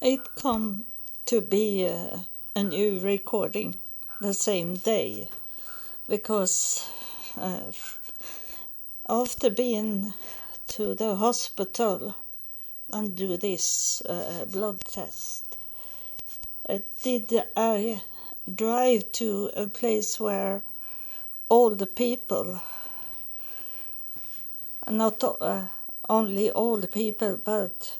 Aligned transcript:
it 0.00 0.34
come 0.34 0.84
to 1.24 1.40
be 1.40 1.88
uh, 1.88 2.18
a 2.54 2.62
new 2.62 2.98
recording 3.00 3.74
the 4.20 4.34
same 4.34 4.76
day 4.76 5.28
because 6.06 6.88
uh, 7.38 7.72
after 9.08 9.48
being 9.48 10.12
to 10.68 10.94
the 10.94 11.16
hospital 11.16 12.14
and 12.92 13.16
do 13.16 13.36
this 13.38 14.02
uh, 14.02 14.44
blood 14.52 14.80
test, 14.80 15.56
did 17.02 17.42
I 17.56 18.02
drive 18.54 19.10
to 19.12 19.50
a 19.56 19.66
place 19.66 20.20
where 20.20 20.62
all 21.48 21.70
the 21.70 21.86
people, 21.86 22.60
not 24.90 25.24
uh, 25.24 25.64
only 26.08 26.50
the 26.50 26.88
people, 26.88 27.40
but 27.42 27.96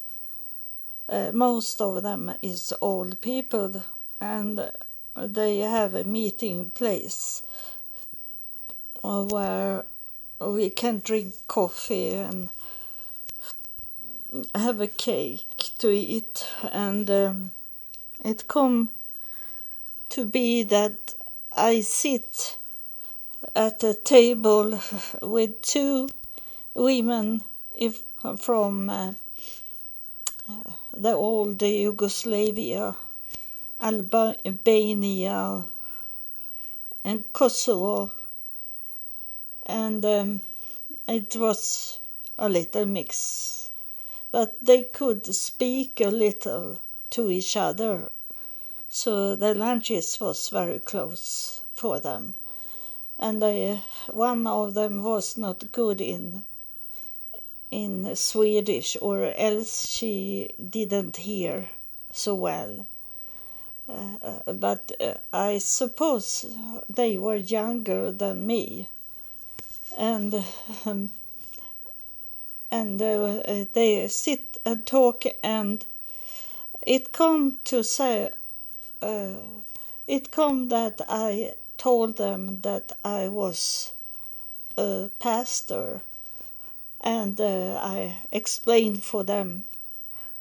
uh, 1.08 1.30
most 1.32 1.80
of 1.80 2.02
them 2.02 2.34
is 2.42 2.72
old 2.80 3.20
people, 3.20 3.82
and 4.20 4.70
they 5.16 5.58
have 5.58 5.94
a 5.94 6.04
meeting 6.04 6.70
place 6.70 7.42
where 9.02 9.84
we 10.40 10.70
can 10.70 11.00
drink 11.04 11.34
coffee 11.46 12.14
and 12.14 12.48
have 14.54 14.80
a 14.80 14.88
cake 14.88 15.46
to 15.78 15.90
eat, 15.90 16.46
and 16.72 17.08
um, 17.10 17.52
it 18.24 18.48
come 18.48 18.90
to 20.08 20.24
be 20.24 20.62
that 20.64 21.14
I 21.56 21.80
sit 21.80 22.56
at 23.54 23.82
a 23.82 23.94
table 23.94 24.80
with 25.22 25.62
two 25.62 26.08
women 26.74 27.42
if, 27.76 28.02
from 28.38 28.90
uh, 28.90 29.12
the 30.92 31.12
old 31.12 31.60
Yugoslavia, 31.60 32.96
Albania, 33.80 35.64
and 37.04 37.32
Kosovo, 37.32 38.12
and 39.64 40.04
um, 40.04 40.40
it 41.08 41.36
was 41.36 41.98
a 42.38 42.48
little 42.48 42.86
mix, 42.86 43.70
but 44.30 44.56
they 44.64 44.84
could 44.84 45.26
speak 45.34 46.00
a 46.00 46.08
little 46.08 46.78
to 47.10 47.30
each 47.30 47.56
other, 47.56 48.10
so 48.88 49.34
the 49.34 49.54
lunches 49.54 50.20
was 50.20 50.48
very 50.48 50.78
close 50.78 51.60
for 51.74 51.98
them, 51.98 52.34
and 53.18 53.42
they, 53.42 53.80
one 54.10 54.46
of 54.46 54.74
them 54.74 55.02
was 55.02 55.36
not 55.36 55.72
good 55.72 56.00
in 56.00 56.44
in 57.76 58.16
Swedish, 58.16 58.96
or 59.02 59.34
else 59.36 59.86
she 59.86 60.48
didn't 60.70 61.18
hear 61.18 61.68
so 62.10 62.34
well. 62.34 62.86
Uh, 63.86 64.52
but 64.54 64.92
uh, 64.98 65.12
I 65.30 65.58
suppose 65.58 66.46
they 66.88 67.18
were 67.18 67.36
younger 67.36 68.10
than 68.10 68.46
me, 68.46 68.88
and 69.98 70.42
um, 70.86 71.10
and 72.70 73.00
uh, 73.02 73.66
they 73.74 74.08
sit 74.08 74.56
and 74.64 74.86
talk, 74.86 75.24
and 75.44 75.84
it 76.80 77.12
come 77.12 77.58
to 77.64 77.84
say, 77.84 78.30
uh, 79.02 79.34
it 80.06 80.30
come 80.30 80.68
that 80.68 81.02
I 81.08 81.54
told 81.76 82.16
them 82.16 82.62
that 82.62 82.92
I 83.04 83.28
was 83.28 83.92
a 84.78 85.10
pastor 85.18 86.00
and 87.06 87.40
uh, 87.40 87.78
I 87.80 88.16
explained 88.32 89.04
for 89.04 89.22
them 89.22 89.62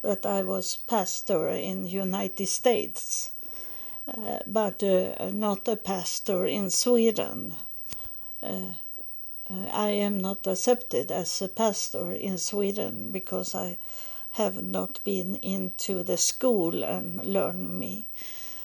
that 0.02 0.26
I 0.26 0.42
was 0.42 0.74
pastor 0.74 1.48
in 1.48 1.86
United 1.86 2.48
States, 2.48 3.30
uh, 4.08 4.40
but 4.48 4.82
uh, 4.82 5.30
not 5.30 5.68
a 5.68 5.76
pastor 5.76 6.44
in 6.44 6.70
Sweden. 6.70 7.54
Uh, 8.42 8.72
uh, 9.48 9.68
I 9.72 9.90
am 9.90 10.18
not 10.18 10.44
accepted 10.48 11.12
as 11.12 11.40
a 11.40 11.46
pastor 11.46 12.10
in 12.10 12.36
Sweden 12.36 13.12
because 13.12 13.54
I 13.54 13.78
have 14.32 14.60
not 14.60 14.98
been 15.04 15.36
into 15.36 16.02
the 16.02 16.18
school 16.18 16.82
and 16.82 17.24
learn 17.24 17.78
me. 17.78 18.06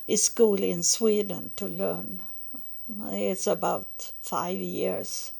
It's 0.08 0.24
school 0.24 0.64
in 0.64 0.82
Sweden 0.82 1.52
to 1.58 1.68
learn. 1.68 2.22
It's 3.12 3.46
about 3.46 4.12
five 4.22 4.58
years 4.58 5.34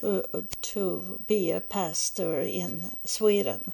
to 0.00 0.46
to 0.62 1.20
be 1.26 1.50
a 1.50 1.60
pastor 1.60 2.40
in 2.40 2.92
Sweden, 3.04 3.72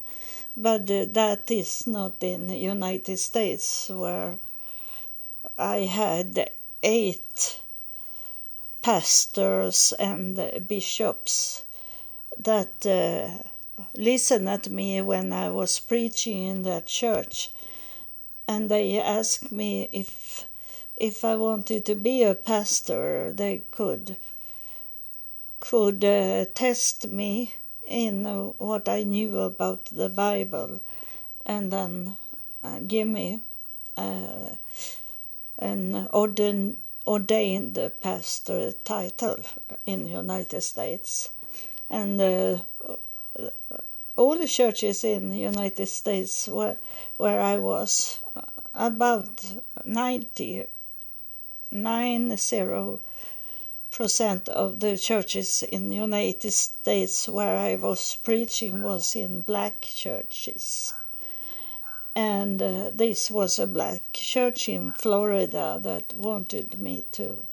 but 0.57 0.83
uh, 0.91 1.07
that 1.11 1.51
is 1.51 1.87
not 1.87 2.23
in 2.23 2.49
United 2.49 3.19
States 3.19 3.89
where 3.89 4.39
I 5.59 5.79
had 5.79 6.51
eight 6.83 7.61
pastors 8.83 9.93
and 9.99 10.67
bishops 10.67 11.65
that 12.37 12.87
uh, 12.87 13.43
listened 13.95 14.49
at 14.49 14.69
me 14.69 15.01
when 15.01 15.33
I 15.33 15.51
was 15.51 15.79
preaching 15.79 16.45
in 16.45 16.63
that 16.63 16.87
church, 16.87 17.51
and 18.47 18.69
they 18.69 19.01
asked 19.01 19.51
me 19.51 19.89
if 19.93 20.47
if 20.97 21.25
I 21.25 21.37
wanted 21.37 21.85
to 21.87 21.95
be 21.95 22.23
a 22.23 22.35
pastor, 22.35 23.33
they 23.33 23.63
could 23.71 24.17
could 25.63 26.05
uh, 26.05 26.45
test 26.55 27.07
me 27.07 27.55
in 27.87 28.27
uh, 28.27 28.47
what 28.59 28.89
I 28.89 29.05
knew 29.05 29.39
about 29.39 29.85
the 29.87 30.09
Bible 30.09 30.81
and 31.47 31.73
then 31.73 32.17
uh, 32.65 32.81
give 32.81 33.07
me 33.07 33.41
uh, 33.97 34.57
an 35.59 36.09
ordained, 36.13 36.79
ordained 37.07 37.79
pastor 38.01 38.73
title 38.85 39.37
in 39.87 40.03
the 40.03 40.11
United 40.11 40.63
States. 40.63 41.31
And 41.89 42.21
uh, 42.21 42.59
all 44.17 44.37
the 44.37 44.49
churches 44.49 45.05
in 45.05 45.31
the 45.31 45.39
United 45.39 45.87
States 45.87 46.49
where, 46.49 46.79
where 47.19 47.41
I 47.41 47.59
was, 47.59 48.19
about 48.75 49.45
90, 49.85 50.67
90 51.71 52.37
percent 53.93 54.49
of 54.49 54.81
the 54.81 54.97
churches 54.97 55.63
in 55.63 55.89
the 55.89 55.97
United 55.97 56.51
States 56.51 57.29
where 57.29 57.59
I 57.59 57.77
was 57.77 58.17
preaching 58.17 58.83
was 58.83 59.15
in 59.15 59.43
black 59.43 59.83
churches. 59.83 60.95
And 62.17 62.61
uh, 62.61 62.91
this 62.93 63.31
was 63.31 63.59
a 63.59 63.67
black 63.67 64.03
church 64.15 64.69
in 64.69 64.93
Florida 64.93 65.79
that 65.83 66.15
wanted 66.15 66.81
me 66.81 67.05
to 67.13 67.47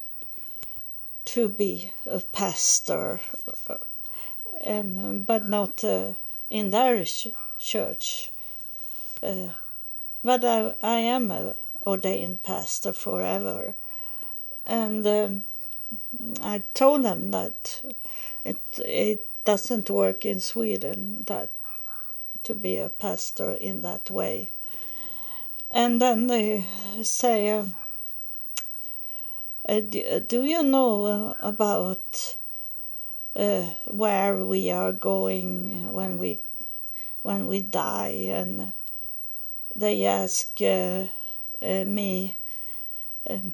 to 1.26 1.48
be 1.48 1.92
a 2.08 2.20
pastor, 2.22 3.20
and 4.62 5.00
um, 5.00 5.20
but 5.24 5.46
not 5.46 5.84
uh, 5.84 6.14
in 6.50 6.72
their 6.72 7.06
church. 7.60 8.32
Uh, 9.22 9.50
but 10.24 10.44
I, 10.44 10.74
I 10.82 11.00
am 11.00 11.30
a 11.30 11.56
ordained 11.86 12.44
pastor 12.44 12.94
forever, 12.94 13.76
and. 14.66 15.06
Um, 15.06 15.44
I 16.42 16.62
told 16.74 17.04
them 17.04 17.32
that 17.32 17.82
it 18.46 18.58
it 18.80 19.26
doesn't 19.46 19.90
work 19.90 20.26
in 20.26 20.40
Sweden 20.40 21.24
that 21.26 21.50
to 22.44 22.54
be 22.54 22.78
a 22.78 22.90
pastor 22.90 23.54
in 23.54 23.82
that 23.82 24.12
way. 24.12 24.52
And 25.72 26.02
then 26.02 26.28
they 26.28 26.66
say, 27.04 27.50
uh, 27.50 27.66
"Do 29.80 30.44
you 30.44 30.64
know 30.64 31.36
about 31.40 32.36
uh, 33.36 33.70
where 33.86 34.44
we 34.46 34.72
are 34.72 34.92
going 34.92 35.94
when 35.94 36.18
we 36.18 36.40
when 37.22 37.48
we 37.48 37.62
die?" 37.62 38.30
And 38.30 38.74
they 39.76 40.06
ask 40.06 40.60
uh, 40.62 41.08
uh, 41.62 41.86
me. 41.86 42.38
Um, 43.30 43.54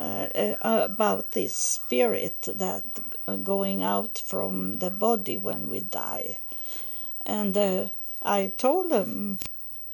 uh, 0.00 0.28
uh, 0.62 0.80
about 0.84 1.32
this 1.32 1.54
spirit 1.54 2.48
that 2.54 2.84
uh, 3.28 3.36
going 3.36 3.82
out 3.82 4.16
from 4.24 4.78
the 4.78 4.88
body 4.88 5.36
when 5.36 5.68
we 5.68 5.80
die. 5.80 6.38
And 7.26 7.54
uh, 7.54 7.88
I 8.22 8.52
told 8.56 8.88
them 8.90 9.38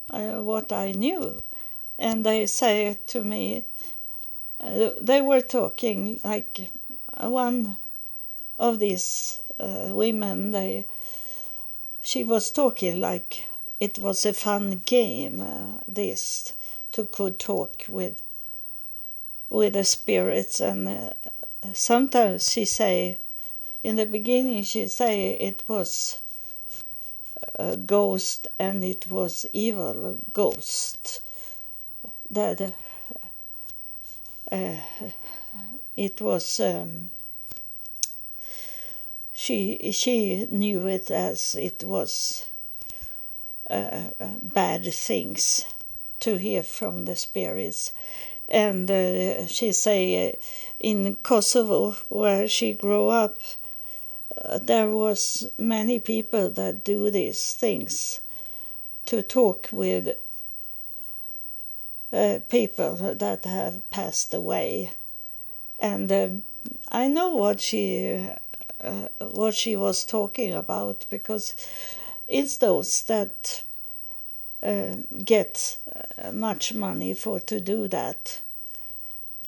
uh, 0.08 0.42
what 0.42 0.72
I 0.72 0.92
knew, 0.92 1.40
and 1.98 2.24
they 2.24 2.46
say 2.46 2.98
to 3.08 3.24
me, 3.24 3.64
uh, 4.60 4.90
they 5.00 5.20
were 5.20 5.40
talking 5.40 6.20
like 6.22 6.70
one 7.18 7.76
of 8.60 8.78
these 8.78 9.40
women. 9.58 10.52
They 10.52 10.86
she 12.00 12.22
was 12.22 12.52
talking 12.52 13.00
like 13.00 13.48
it 13.80 13.98
was 13.98 14.24
a 14.24 14.32
fun 14.32 14.82
game. 14.86 15.42
this 15.88 16.52
to 16.92 17.04
could 17.04 17.40
talk 17.40 17.84
with 17.88 18.22
with 19.50 19.74
the 19.74 19.84
spirits 19.84 20.60
and 20.60 20.88
uh, 20.88 21.10
sometimes 21.72 22.50
she 22.50 22.64
say 22.64 23.18
in 23.82 23.96
the 23.96 24.06
beginning 24.06 24.62
she 24.62 24.86
say 24.88 25.30
it 25.34 25.64
was 25.68 26.20
a 27.56 27.76
ghost 27.76 28.48
and 28.58 28.82
it 28.84 29.10
was 29.10 29.46
evil 29.52 30.18
ghost 30.32 31.20
that 32.30 32.60
uh, 34.50 34.74
it 35.96 36.20
was 36.20 36.60
um, 36.60 37.10
she 39.32 39.90
she 39.92 40.46
knew 40.50 40.86
it 40.86 41.10
as 41.10 41.54
it 41.54 41.84
was 41.84 42.48
uh, 43.70 44.02
bad 44.42 44.92
things 44.92 45.64
to 46.20 46.38
hear 46.38 46.62
from 46.62 47.04
the 47.04 47.16
spirits 47.16 47.92
and 48.48 48.90
uh, 48.90 49.46
she 49.46 49.72
say 49.72 50.30
uh, 50.30 50.32
in 50.80 51.16
Kosovo 51.22 51.92
where 52.08 52.46
she 52.48 52.72
grew 52.72 53.08
up 53.08 53.38
uh, 54.36 54.58
there 54.58 54.90
was 54.90 55.50
many 55.58 55.98
people 55.98 56.50
that 56.50 56.84
do 56.84 57.10
these 57.10 57.54
things 57.54 58.20
to 59.06 59.22
talk 59.22 59.68
with 59.72 60.16
uh, 62.12 62.38
people 62.48 62.94
that 63.14 63.44
have 63.44 63.88
passed 63.90 64.34
away. 64.34 64.90
And 65.80 66.10
um, 66.12 66.42
I 66.90 67.08
know 67.08 67.30
what 67.34 67.60
she 67.60 68.26
uh, 68.80 69.08
what 69.20 69.54
she 69.54 69.74
was 69.74 70.04
talking 70.04 70.52
about 70.52 71.06
because 71.08 71.54
it's 72.28 72.58
those 72.58 73.02
that 73.04 73.62
uh, 74.66 74.96
get 75.24 75.78
uh, 75.94 76.32
much 76.32 76.74
money 76.74 77.14
for 77.14 77.38
to 77.38 77.60
do 77.60 77.86
that 77.88 78.40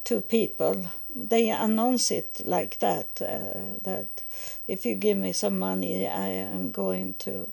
to 0.04 0.20
people. 0.20 0.86
They 1.14 1.50
announce 1.50 2.12
it 2.12 2.42
like 2.44 2.78
that. 2.78 3.20
Uh, 3.20 3.80
that 3.82 4.22
if 4.68 4.86
you 4.86 4.94
give 4.94 5.18
me 5.18 5.32
some 5.32 5.58
money, 5.58 6.06
I 6.06 6.28
am 6.28 6.70
going 6.70 7.14
to 7.20 7.48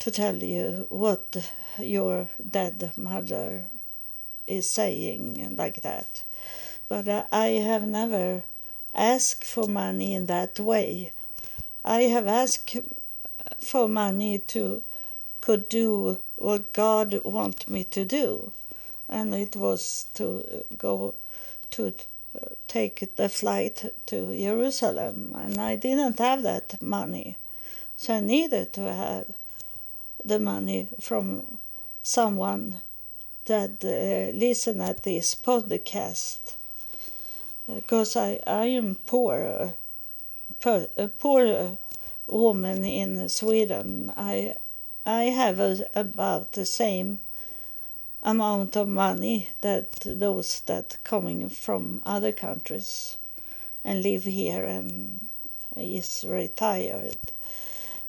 to 0.00 0.10
tell 0.10 0.36
you 0.42 0.86
what 0.90 1.50
your 1.78 2.28
dead 2.48 2.90
mother 2.96 3.64
is 4.46 4.66
saying 4.66 5.56
like 5.56 5.82
that. 5.82 6.22
But 6.88 7.06
uh, 7.08 7.24
I 7.30 7.46
have 7.70 7.86
never 7.86 8.42
asked 8.94 9.44
for 9.44 9.68
money 9.68 10.14
in 10.14 10.26
that 10.26 10.58
way. 10.58 11.12
I 11.84 12.02
have 12.02 12.26
asked 12.26 12.76
for 13.60 13.88
money 13.88 14.38
to 14.38 14.82
could 15.48 15.70
do 15.70 16.18
what 16.36 16.74
God 16.74 17.22
want 17.24 17.70
me 17.70 17.82
to 17.82 18.04
do, 18.04 18.52
and 19.08 19.34
it 19.34 19.56
was 19.56 20.04
to 20.12 20.44
go 20.76 21.14
to 21.70 21.86
uh, 21.86 22.48
take 22.66 23.16
the 23.16 23.30
flight 23.30 23.94
to 24.04 24.38
Jerusalem, 24.38 25.34
and 25.34 25.58
I 25.58 25.76
didn't 25.76 26.18
have 26.18 26.42
that 26.42 26.82
money, 26.82 27.38
so 27.96 28.16
I 28.16 28.20
needed 28.20 28.74
to 28.74 28.92
have 28.92 29.24
the 30.22 30.38
money 30.38 30.88
from 31.00 31.56
someone 32.02 32.82
that 33.46 33.82
uh, 33.82 34.36
listen 34.36 34.82
at 34.82 35.02
this 35.02 35.34
podcast. 35.34 36.56
Uh, 37.66 37.76
because 37.76 38.16
I, 38.16 38.38
I 38.46 38.66
am 38.66 38.96
poor, 39.06 39.72
uh, 40.66 40.84
a 40.98 41.08
poor 41.08 41.78
woman 42.26 42.84
in 42.84 43.30
Sweden. 43.30 44.12
I 44.14 44.56
I 45.08 45.30
have 45.30 45.58
a, 45.58 45.86
about 45.94 46.52
the 46.52 46.66
same 46.66 47.20
amount 48.22 48.76
of 48.76 48.88
money 48.88 49.48
that 49.62 50.00
those 50.04 50.60
that 50.66 50.98
coming 51.02 51.48
from 51.48 52.02
other 52.04 52.30
countries 52.30 53.16
and 53.82 54.02
live 54.02 54.24
here 54.24 54.62
and 54.64 55.28
is 55.74 56.26
retired. 56.28 57.32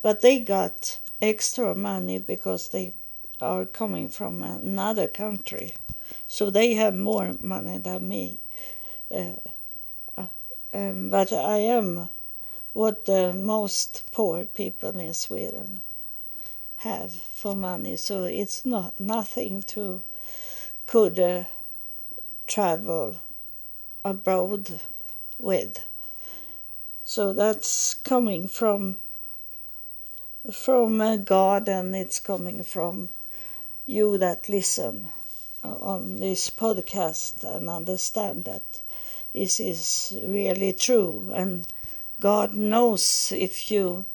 But 0.01 0.19
they 0.19 0.39
got 0.39 0.99
extra 1.21 1.73
money 1.73 2.17
because 2.17 2.67
they 2.67 2.91
are 3.39 3.63
coming 3.63 4.09
from 4.09 4.43
another 4.43 5.07
country. 5.07 5.75
So 6.27 6.49
they 6.49 6.73
have 6.73 6.95
more 6.95 7.31
money 7.39 7.77
than 7.77 8.09
me. 8.09 8.39
Uh, 9.09 9.39
uh, 10.17 10.25
um, 10.73 11.09
but 11.09 11.31
I 11.31 11.59
am 11.59 12.09
what 12.73 13.05
the 13.05 13.31
most 13.31 14.03
poor 14.11 14.43
people 14.43 14.99
in 14.99 15.13
Sweden 15.13 15.79
have 16.79 17.11
for 17.11 17.55
money, 17.55 17.95
so 17.95 18.23
it's 18.23 18.65
not 18.65 18.99
nothing 18.99 19.63
to 19.63 20.01
could 20.87 21.19
uh, 21.19 21.43
travel 22.47 23.15
abroad 24.03 24.79
with. 25.37 25.85
So 27.03 27.33
that's 27.33 27.93
coming 27.93 28.47
from 28.47 28.97
from 30.51 31.01
uh, 31.01 31.17
God, 31.17 31.67
and 31.67 31.95
it's 31.95 32.19
coming 32.19 32.63
from 32.63 33.09
you 33.85 34.17
that 34.17 34.47
listen 34.47 35.09
on 35.63 36.17
this 36.17 36.49
podcast 36.49 37.43
and 37.43 37.69
understand 37.69 38.45
that 38.45 38.81
this 39.33 39.59
is 39.59 40.17
really 40.23 40.73
true 40.73 41.31
and 41.35 41.67
God 42.19 42.53
knows 42.53 43.31
if 43.35 43.71
you 43.71 44.05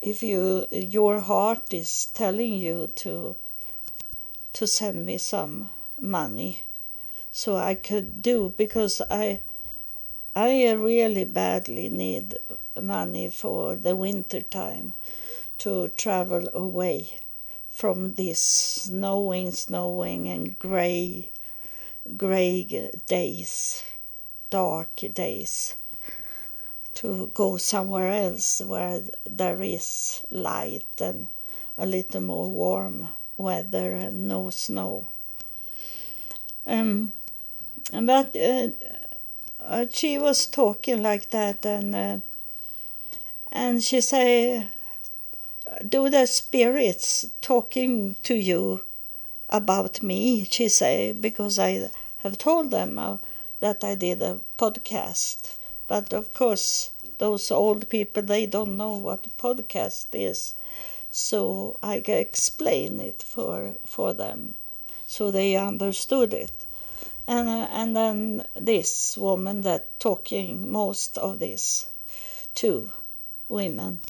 if 0.00 0.22
you 0.22 0.66
your 0.70 1.20
heart 1.20 1.74
is 1.74 2.06
telling 2.06 2.52
you 2.52 2.88
to 2.94 3.34
to 4.52 4.66
send 4.66 5.04
me 5.04 5.18
some 5.18 5.68
money 6.00 6.62
so 7.32 7.56
I 7.56 7.74
could 7.74 8.22
do 8.22 8.54
because 8.56 9.02
I 9.10 9.40
I 10.36 10.70
really 10.72 11.24
badly 11.24 11.88
need 11.88 12.38
money 12.80 13.28
for 13.28 13.74
the 13.74 13.96
winter 13.96 14.40
time 14.40 14.94
to 15.58 15.88
travel 15.88 16.48
away 16.52 17.18
from 17.68 18.14
this 18.14 18.38
snowing 18.38 19.50
snowing 19.50 20.28
and 20.28 20.58
gray 20.58 21.30
gray 22.16 22.64
days 23.06 23.82
dark 24.50 24.94
days 25.12 25.74
to 26.98 27.30
go 27.32 27.56
somewhere 27.56 28.12
else 28.12 28.60
where 28.60 29.00
there 29.24 29.62
is 29.62 30.20
light 30.32 31.00
and 31.00 31.28
a 31.76 31.86
little 31.86 32.20
more 32.20 32.48
warm 32.48 33.06
weather 33.36 33.94
and 33.94 34.26
no 34.26 34.50
snow. 34.50 35.06
Um, 36.66 37.12
but 37.92 38.34
uh, 38.34 38.68
uh, 39.60 39.86
she 39.92 40.18
was 40.18 40.46
talking 40.46 41.00
like 41.00 41.30
that, 41.30 41.64
and 41.64 41.94
uh, 41.94 42.18
and 43.52 43.82
she 43.82 44.00
say, 44.00 44.68
"Do 45.88 46.10
the 46.10 46.26
spirits 46.26 47.26
talking 47.40 48.16
to 48.24 48.34
you 48.34 48.82
about 49.48 50.02
me?" 50.02 50.44
She 50.50 50.68
say 50.68 51.12
because 51.12 51.60
I 51.60 51.90
have 52.18 52.38
told 52.38 52.72
them 52.72 52.98
uh, 52.98 53.18
that 53.60 53.84
I 53.84 53.94
did 53.94 54.20
a 54.20 54.40
podcast 54.58 55.57
but 55.88 56.12
of 56.12 56.32
course, 56.32 56.90
those 57.18 57.50
old 57.50 57.88
people, 57.88 58.22
they 58.22 58.46
don't 58.46 58.76
know 58.76 58.94
what 58.94 59.26
a 59.26 59.30
podcast 59.30 60.06
is. 60.12 60.54
So 61.10 61.78
I 61.82 61.96
explain 61.96 63.00
it 63.00 63.22
for, 63.22 63.74
for 63.84 64.12
them 64.14 64.54
so 65.08 65.30
they 65.30 65.56
understood 65.56 66.34
it. 66.34 66.52
And, 67.26 67.48
uh, 67.48 67.68
and 67.72 67.96
then 67.96 68.46
this 68.54 69.16
woman 69.16 69.62
that 69.62 69.98
talking 69.98 70.70
most 70.70 71.16
of 71.16 71.38
this, 71.38 71.88
two 72.54 72.90
women, 73.48 74.00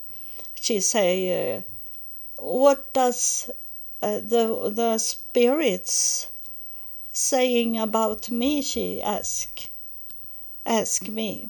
she 0.56 0.80
say, 0.80 1.56
uh, 1.56 1.62
what 2.36 2.92
does 2.92 3.48
uh, 4.02 4.16
the, 4.16 4.70
the 4.74 4.98
spirits 4.98 6.28
saying 7.12 7.78
about 7.78 8.28
me, 8.28 8.60
she 8.60 9.00
ask, 9.00 9.68
ask 10.66 11.08
me. 11.08 11.48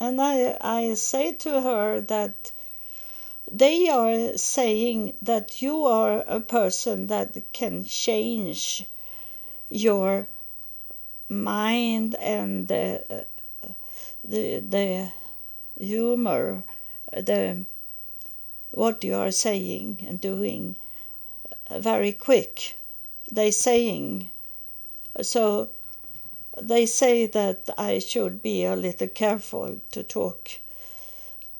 And 0.00 0.20
I, 0.20 0.56
I 0.62 0.94
say 0.94 1.32
to 1.32 1.60
her 1.60 2.00
that 2.00 2.52
they 3.50 3.88
are 3.88 4.36
saying 4.38 5.12
that 5.20 5.60
you 5.60 5.84
are 5.84 6.24
a 6.26 6.40
person 6.40 7.08
that 7.08 7.36
can 7.52 7.84
change 7.84 8.86
your 9.68 10.26
mind 11.28 12.14
and 12.14 12.66
the, 12.68 13.26
the, 14.24 14.60
the 14.60 15.12
humor, 15.78 16.64
the 17.12 17.64
what 18.70 19.02
you 19.02 19.14
are 19.14 19.32
saying 19.32 20.04
and 20.06 20.20
doing 20.20 20.76
very 21.76 22.12
quick. 22.12 22.76
They 23.30 23.50
saying 23.50 24.30
so 25.20 25.68
they 26.62 26.86
say 26.86 27.26
that 27.26 27.68
I 27.78 27.98
should 27.98 28.42
be 28.42 28.64
a 28.64 28.76
little 28.76 29.08
careful 29.08 29.80
to 29.92 30.02
talk 30.02 30.50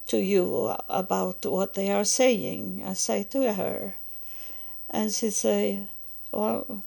to 0.06 0.18
you 0.18 0.74
about 0.88 1.46
what 1.46 1.74
they 1.74 1.90
are 1.90 2.04
saying. 2.04 2.82
I 2.84 2.94
say 2.94 3.24
to 3.24 3.52
her, 3.54 3.94
and 4.88 5.12
she 5.12 5.30
say, 5.30 5.86
"Well, 6.32 6.82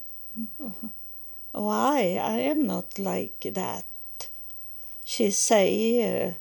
why? 1.52 2.20
I 2.22 2.40
am 2.52 2.66
not 2.66 3.00
like 3.00 3.42
that." 3.54 3.86
She 5.06 5.32
say, 5.32 5.72
uh, 6.04 6.34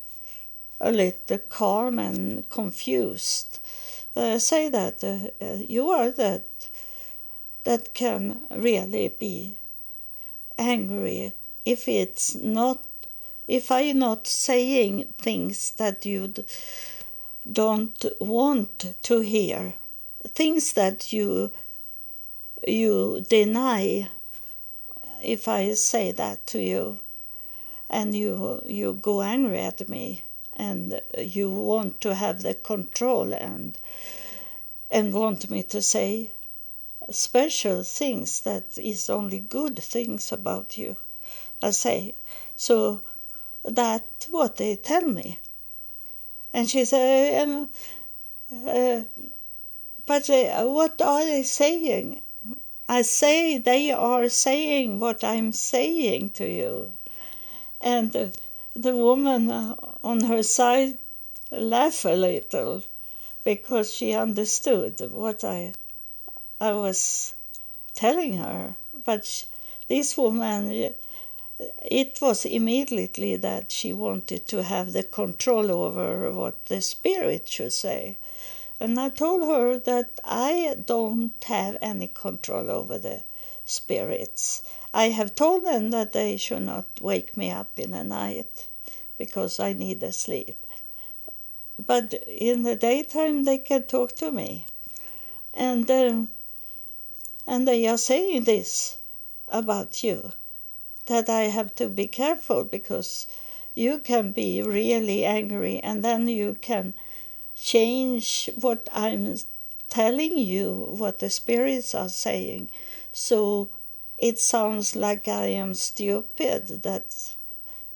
a 0.79 0.91
little 0.91 1.37
calm 1.49 1.99
and 1.99 2.47
confused, 2.49 3.59
uh, 4.15 4.37
say 4.37 4.69
that 4.69 5.03
uh, 5.03 5.45
you 5.75 5.89
are 5.89 6.11
that 6.11 6.45
that 7.63 7.93
can 7.93 8.41
really 8.49 9.07
be 9.07 9.57
angry 10.57 11.33
if 11.65 11.87
it's 11.87 12.35
not 12.35 12.79
if 13.47 13.71
I'm 13.71 13.99
not 13.99 14.25
saying 14.27 15.13
things 15.17 15.71
that 15.73 16.05
you 16.05 16.33
don't 17.51 18.05
want 18.19 18.95
to 19.03 19.19
hear, 19.19 19.73
things 20.29 20.73
that 20.73 21.11
you 21.11 21.51
you 22.65 23.25
deny. 23.29 24.09
If 25.21 25.47
I 25.47 25.73
say 25.73 26.11
that 26.11 26.45
to 26.47 26.59
you, 26.59 26.99
and 27.89 28.15
you 28.15 28.61
you 28.65 28.93
go 28.93 29.21
angry 29.21 29.59
at 29.59 29.89
me, 29.89 30.23
and 30.55 31.01
you 31.17 31.49
want 31.49 31.99
to 32.01 32.15
have 32.15 32.41
the 32.41 32.53
control 32.53 33.33
and 33.33 33.77
and 34.89 35.13
want 35.13 35.49
me 35.49 35.63
to 35.63 35.81
say 35.81 36.31
special 37.09 37.83
things 37.83 38.41
that 38.41 38.77
is 38.77 39.09
only 39.09 39.39
good 39.39 39.79
things 39.79 40.31
about 40.31 40.77
you. 40.77 40.95
I 41.63 41.71
say 41.71 42.15
so 42.55 43.01
that's 43.63 44.25
what 44.29 44.57
they 44.57 44.75
tell 44.75 45.05
me. 45.05 45.39
And 46.53 46.69
she 46.69 46.85
said, 46.85 47.43
um, 47.43 47.69
uh, 48.67 49.03
but 50.05 50.29
uh, 50.29 50.63
what 50.65 51.01
are 51.01 51.23
they 51.23 51.43
saying? 51.43 52.21
I 52.87 53.01
say 53.01 53.57
they 53.57 53.91
are 53.91 54.29
saying 54.29 54.99
what 54.99 55.23
I'm 55.23 55.51
saying 55.51 56.31
to 56.31 56.47
you. 56.47 56.91
And 57.81 58.15
uh, 58.15 58.27
the 58.75 58.95
woman 58.95 59.49
on 59.51 60.21
her 60.25 60.43
side 60.43 60.97
laughed 61.51 62.05
a 62.05 62.15
little 62.15 62.83
because 63.43 63.93
she 63.93 64.13
understood 64.13 65.01
what 65.11 65.43
I, 65.43 65.73
I 66.61 66.73
was 66.73 67.35
telling 67.93 68.37
her. 68.37 68.75
But 69.05 69.25
she, 69.25 69.45
this 69.87 70.17
woman, 70.17 70.93
it 71.59 72.19
was 72.19 72.45
immediately 72.45 73.35
that 73.35 73.71
she 73.71 73.93
wanted 73.93 74.47
to 74.47 74.63
have 74.63 74.91
the 74.91 75.03
control 75.03 75.71
over 75.71 76.31
what 76.31 76.65
the 76.65 76.81
spirit 76.81 77.47
should 77.47 77.71
say. 77.71 78.17
And 78.79 78.99
I 78.99 79.09
told 79.09 79.43
her 79.43 79.77
that 79.77 80.19
I 80.23 80.75
don't 80.83 81.31
have 81.43 81.77
any 81.79 82.07
control 82.07 82.71
over 82.71 82.97
the 82.97 83.21
spirits. 83.65 84.63
I 84.93 85.09
have 85.09 85.35
told 85.35 85.63
them 85.63 85.91
that 85.91 86.11
they 86.11 86.37
should 86.37 86.63
not 86.63 86.87
wake 86.99 87.37
me 87.37 87.51
up 87.51 87.77
in 87.77 87.91
the 87.91 88.03
night 88.03 88.67
because 89.17 89.59
I 89.59 89.73
need 89.73 90.01
a 90.01 90.11
sleep. 90.11 90.57
But 91.77 92.13
in 92.27 92.63
the 92.63 92.75
daytime, 92.75 93.43
they 93.43 93.59
can 93.59 93.83
talk 93.83 94.15
to 94.15 94.31
me. 94.31 94.65
And, 95.53 95.89
um, 95.91 96.29
and 97.45 97.67
they 97.67 97.87
are 97.87 97.97
saying 97.97 98.45
this 98.45 98.97
about 99.49 100.03
you 100.03 100.33
that 101.05 101.29
I 101.29 101.43
have 101.43 101.75
to 101.75 101.89
be 101.89 102.07
careful 102.07 102.63
because 102.63 103.27
you 103.75 103.99
can 103.99 104.31
be 104.31 104.61
really 104.61 105.25
angry 105.25 105.79
and 105.79 106.03
then 106.03 106.27
you 106.27 106.57
can 106.61 106.93
change 107.55 108.49
what 108.55 108.87
I'm 108.93 109.35
telling 109.89 110.37
you, 110.37 110.73
what 110.97 111.19
the 111.19 111.29
spirits 111.29 111.93
are 111.93 112.09
saying. 112.09 112.69
So 113.11 113.69
it 114.17 114.39
sounds 114.39 114.95
like 114.95 115.27
I 115.27 115.47
am 115.47 115.73
stupid, 115.73 116.83
that, 116.83 117.35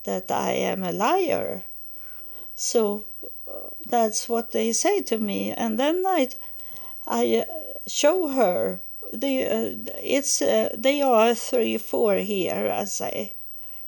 that 0.04 0.30
I 0.30 0.52
am 0.52 0.84
a 0.84 0.92
liar. 0.92 1.64
So 2.56 3.04
uh, 3.48 3.70
that's 3.88 4.28
what 4.28 4.52
they 4.52 4.74
say 4.74 5.02
to 5.04 5.18
me. 5.18 5.52
And 5.52 5.80
then 5.80 6.04
I, 6.06 6.30
I 7.08 7.46
show 7.88 8.28
her 8.28 8.82
the, 9.14 9.46
uh, 9.46 9.92
it's, 10.02 10.42
uh, 10.42 10.70
they 10.78 11.02
are 11.02 11.34
three, 11.34 11.78
four 11.78 12.16
here, 12.16 12.72
I 12.74 12.86
say. 12.86 13.34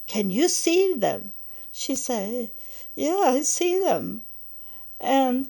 Can 0.08 0.32
you 0.32 0.50
see 0.50 0.94
them? 0.96 1.34
She 1.72 1.96
said, 1.96 2.50
Yeah, 2.96 3.22
I 3.26 3.42
see 3.42 3.80
them. 3.80 4.24
And 5.00 5.50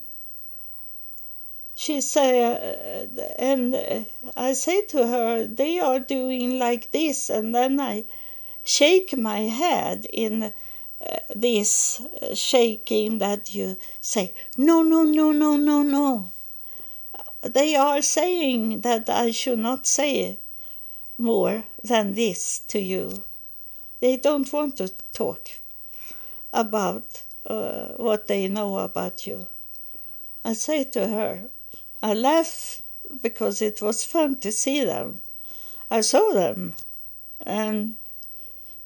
she 1.75 2.01
said, 2.01 3.09
uh, 3.17 3.21
and 3.39 4.05
I 4.35 4.53
say 4.53 4.81
to 4.87 5.07
her, 5.07 5.47
they 5.47 5.79
are 5.79 5.99
doing 5.99 6.59
like 6.59 6.91
this, 6.91 7.29
and 7.29 7.55
then 7.55 7.79
I 7.79 8.03
shake 8.63 9.17
my 9.17 9.39
head 9.41 10.05
in 10.11 10.43
uh, 10.43 10.51
this 11.33 12.01
shaking 12.33 13.19
that 13.19 13.55
you 13.55 13.77
say, 14.01 14.33
no, 14.57 14.83
no, 14.83 15.03
no, 15.03 15.31
no, 15.31 15.55
no, 15.55 15.81
no 15.81 16.31
they 17.41 17.75
are 17.75 18.01
saying 18.01 18.81
that 18.81 19.09
I 19.09 19.31
should 19.31 19.59
not 19.59 19.85
say 19.85 20.39
more 21.17 21.65
than 21.83 22.13
this 22.13 22.59
to 22.67 22.79
you. 22.79 23.23
They 23.99 24.17
don't 24.17 24.51
want 24.51 24.77
to 24.77 24.91
talk 25.13 25.49
about 26.53 27.23
uh, 27.45 27.89
what 27.97 28.27
they 28.27 28.47
know 28.47 28.79
about 28.79 29.27
you. 29.27 29.47
I 30.43 30.53
say 30.53 30.83
to 30.85 31.07
her, 31.07 31.49
I 32.01 32.13
laugh 32.13 32.81
because 33.21 33.61
it 33.61 33.81
was 33.81 34.05
fun 34.05 34.39
to 34.39 34.51
see 34.51 34.83
them. 34.83 35.21
I 35.91 36.01
saw 36.01 36.31
them, 36.33 36.75
and 37.41 37.95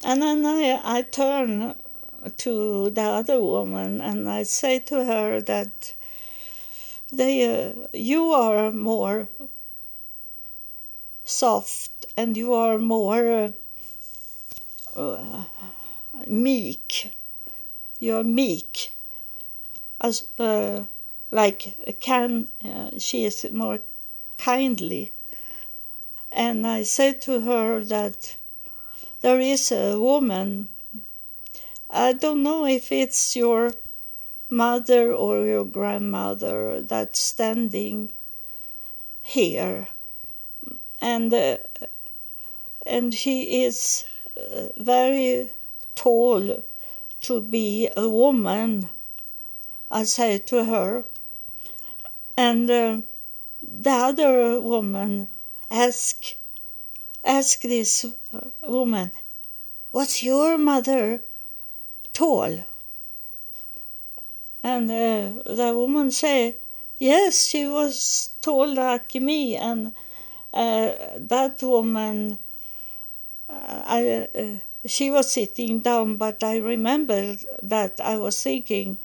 and 0.03 0.22
then 0.22 0.45
I, 0.45 0.81
I 0.83 1.01
turn 1.01 1.75
to 2.38 2.89
the 2.89 3.01
other 3.01 3.41
woman 3.41 4.01
and 4.01 4.29
I 4.29 4.43
say 4.43 4.79
to 4.79 5.05
her 5.05 5.41
that 5.41 5.93
they, 7.13 7.48
uh, 7.48 7.88
you 7.93 8.32
are 8.32 8.72
more 8.72 9.27
soft 11.24 12.05
and 12.17 12.36
you 12.36 12.53
are 12.53 12.77
more 12.77 13.32
uh, 13.32 13.51
uh, 14.96 15.43
meek. 16.27 17.12
You're 18.00 18.24
meek, 18.24 18.91
as 20.01 20.27
uh, 20.38 20.84
like 21.32 21.98
can 22.00 22.50
uh, 22.65 22.91
she 22.98 23.24
is 23.24 23.48
more 23.51 23.79
kindly. 24.38 25.12
And 26.32 26.67
I 26.67 26.84
said 26.84 27.22
to 27.24 27.41
her 27.41 27.84
that 27.86 28.36
there 29.22 29.39
is 29.39 29.72
a 29.72 30.00
woman. 30.00 30.67
I 31.89 32.13
don't 32.13 32.43
know 32.43 32.65
if 32.65 32.91
it's 32.91 33.36
your 33.36 33.74
mother 34.53 35.13
or 35.13 35.45
your 35.45 35.65
grandmother 35.65 36.81
that's 36.81 37.19
standing 37.19 38.12
here. 39.22 39.88
And 41.01 41.33
uh, 41.33 41.57
and 42.86 43.13
she 43.13 43.63
is 43.63 44.05
uh, 44.38 44.69
very 44.77 45.51
tall 45.95 46.63
to 47.22 47.41
be 47.41 47.89
a 47.95 48.10
woman 48.10 48.89
i 49.93 50.03
say 50.03 50.39
to 50.39 50.65
her. 50.65 51.05
And 52.36 52.69
uh, 52.69 52.98
the 53.62 53.91
other 53.91 54.60
woman 54.60 55.27
ask 55.69 56.36
ask 57.24 57.62
this 57.62 58.05
woman 58.62 59.12
was 59.91 60.24
your 60.24 60.57
mother 60.57 61.22
tall 62.12 62.65
and 64.63 64.89
uh, 64.89 65.43
the 65.53 65.74
woman 65.75 66.10
said, 66.12 66.55
yes, 66.98 67.48
she 67.48 67.67
was 67.67 68.29
tall 68.41 68.74
like 68.74 69.13
me. 69.15 69.58
And 69.58 69.93
uh, 70.53 70.93
that 71.17 71.62
woman, 71.62 72.38
uh, 73.50 73.82
I, 73.86 74.62
she 74.86 75.12
was 75.12 75.32
sitting 75.32 75.79
down, 75.79 76.15
but 76.15 76.43
I 76.43 76.58
remember 76.58 77.36
that 77.62 78.00
I 78.01 78.17
was 78.17 78.41
thinking, 78.41 78.98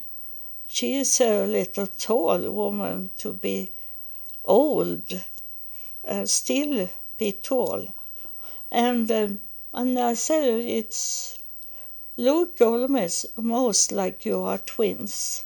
she 0.68 0.96
is 0.96 1.20
a 1.20 1.46
little 1.46 1.86
tall 1.86 2.38
woman 2.52 3.10
to 3.18 3.32
be 3.34 3.72
old, 4.44 5.20
and 6.04 6.28
still 6.28 6.88
be 7.16 7.32
tall. 7.32 7.88
And, 8.70 9.10
um, 9.10 9.40
and 9.72 9.98
I 9.98 10.14
said, 10.14 10.60
it's 10.60 11.38
look 12.16 12.60
almost, 12.60 13.26
almost 13.36 13.92
like 13.92 14.24
you 14.24 14.42
are 14.42 14.58
twins. 14.58 15.44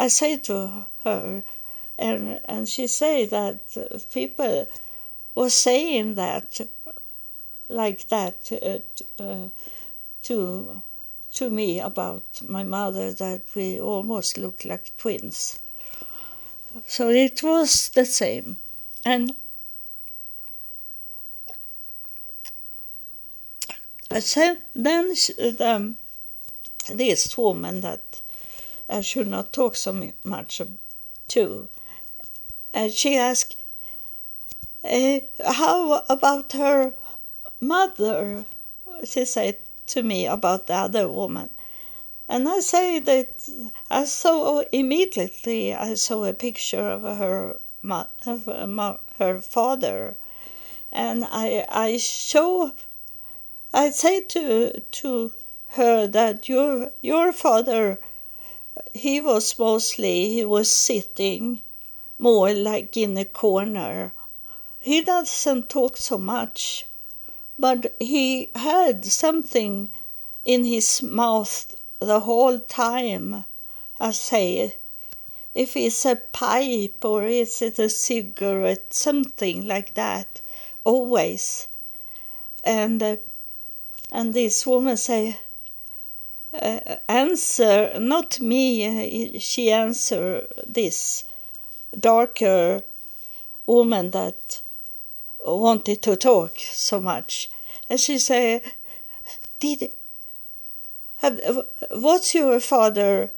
I 0.00 0.08
say 0.08 0.38
to 0.38 0.86
her, 1.04 1.42
and 1.98 2.40
and 2.46 2.66
she 2.66 2.86
say 2.86 3.26
that 3.26 3.58
people 4.14 4.66
were 5.34 5.50
saying 5.50 6.14
that 6.14 6.58
like 7.68 8.08
that 8.08 8.50
uh, 8.50 9.22
uh, 9.22 9.48
to 10.22 10.82
to 11.34 11.50
me 11.50 11.80
about 11.80 12.24
my 12.48 12.62
mother 12.62 13.12
that 13.12 13.42
we 13.54 13.78
almost 13.78 14.38
look 14.38 14.64
like 14.64 14.96
twins. 14.96 15.58
So 16.86 17.10
it 17.10 17.42
was 17.42 17.90
the 17.90 18.06
same, 18.06 18.56
and 19.04 19.34
so 24.18 24.56
then 24.74 25.08
the, 25.10 25.94
this 26.88 27.36
woman 27.36 27.82
that 27.82 28.22
I 28.90 29.02
should 29.02 29.28
not 29.28 29.52
talk 29.52 29.76
so 29.76 29.92
much 30.24 30.60
to. 31.28 31.68
and 32.72 32.92
she 32.92 33.16
asked, 33.16 33.56
uh, 34.82 35.20
"How 35.44 36.04
about 36.08 36.52
her 36.52 36.94
mother?" 37.60 38.44
She 39.04 39.24
said 39.24 39.58
to 39.86 40.02
me 40.02 40.26
about 40.26 40.66
the 40.66 40.74
other 40.74 41.08
woman, 41.08 41.50
and 42.28 42.48
I 42.48 42.60
say 42.60 42.98
that 42.98 43.48
I 43.90 44.04
saw 44.06 44.64
immediately. 44.72 45.72
I 45.74 45.94
saw 45.94 46.24
a 46.24 46.32
picture 46.34 46.88
of 46.90 47.02
her 47.02 47.60
of 48.26 48.46
her 49.18 49.40
father, 49.40 50.16
and 50.90 51.24
I 51.30 51.64
I 51.68 51.96
show. 51.98 52.72
I 53.72 53.90
say 53.90 54.20
to 54.34 54.80
to 54.80 55.32
her 55.78 56.06
that 56.08 56.48
your 56.48 56.92
your 57.00 57.32
father 57.32 58.00
he 58.94 59.20
was 59.20 59.58
mostly 59.58 60.30
he 60.30 60.44
was 60.44 60.70
sitting 60.70 61.62
more 62.18 62.52
like 62.52 62.96
in 62.96 63.16
a 63.16 63.24
corner. 63.24 64.12
He 64.78 65.00
doesn't 65.00 65.68
talk 65.68 65.96
so 65.96 66.18
much, 66.18 66.86
but 67.58 67.94
he 68.00 68.50
had 68.54 69.04
something 69.04 69.90
in 70.44 70.64
his 70.64 71.02
mouth 71.02 71.74
the 71.98 72.20
whole 72.20 72.58
time. 72.58 73.44
I 73.98 74.12
say, 74.12 74.76
if 75.54 75.76
it's 75.76 76.04
a 76.06 76.16
pipe 76.16 77.04
or 77.04 77.24
is 77.24 77.60
it 77.60 77.78
a 77.78 77.88
cigarette, 77.88 78.94
something 78.94 79.66
like 79.66 79.94
that, 79.94 80.40
always. 80.84 81.68
And 82.64 83.02
uh, 83.02 83.16
and 84.12 84.34
this 84.34 84.66
woman 84.66 84.96
say, 84.96 85.38
uh, 86.52 86.96
answer, 87.08 87.98
not 87.98 88.40
me. 88.40 89.38
She 89.38 89.70
answer 89.70 90.46
this 90.66 91.24
darker 91.98 92.82
woman 93.66 94.10
that 94.10 94.62
wanted 95.44 96.02
to 96.02 96.16
talk 96.16 96.58
so 96.58 97.00
much, 97.00 97.50
and 97.88 98.00
she 98.00 98.18
say, 98.18 98.62
"Did 99.58 99.92
have, 101.16 101.40
your 102.34 102.60
father? 102.60 103.30